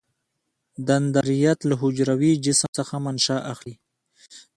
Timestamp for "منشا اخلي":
3.05-3.75